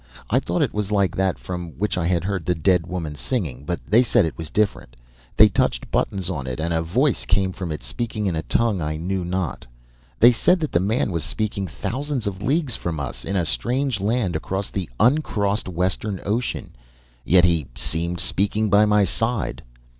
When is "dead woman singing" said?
2.55-3.65